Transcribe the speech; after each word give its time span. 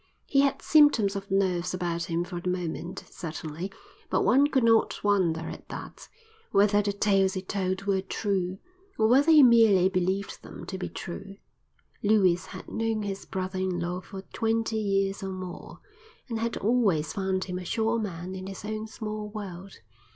He 0.25 0.39
had 0.41 0.63
symptoms 0.63 1.15
of 1.15 1.29
nerves 1.29 1.75
about 1.75 2.05
him 2.05 2.23
for 2.23 2.41
the 2.41 2.49
moment, 2.49 3.03
certainly, 3.11 3.71
but 4.09 4.23
one 4.25 4.47
could 4.47 4.63
not 4.63 5.03
wonder 5.03 5.41
at 5.41 5.69
that, 5.69 6.09
whether 6.49 6.81
the 6.81 6.91
tales 6.91 7.35
he 7.35 7.43
told 7.43 7.85
were 7.85 8.01
true, 8.01 8.57
or 8.97 9.07
whether 9.07 9.31
he 9.31 9.43
merely 9.43 9.89
believed 9.89 10.41
them 10.41 10.65
to 10.65 10.79
be 10.79 10.89
true. 10.89 11.35
Lewis 12.01 12.47
had 12.47 12.67
known 12.67 13.03
his 13.03 13.25
brother 13.27 13.59
in 13.59 13.79
law 13.79 14.01
for 14.01 14.23
twenty 14.33 14.77
years 14.79 15.21
or 15.21 15.29
more, 15.29 15.81
and 16.27 16.39
had 16.39 16.57
always 16.57 17.13
found 17.13 17.43
him 17.43 17.59
a 17.59 17.63
sure 17.63 17.99
man 17.99 18.33
in 18.33 18.47
his 18.47 18.65
own 18.65 18.87
small 18.87 19.29
world. 19.29 19.81